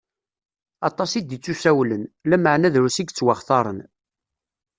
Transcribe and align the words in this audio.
Aṭas 0.87 1.11
i 1.13 1.21
d-ittusawlen, 1.21 2.03
lameɛna 2.29 2.69
drus 2.73 2.97
i 3.01 3.03
yettwaxtaṛen. 3.03 3.79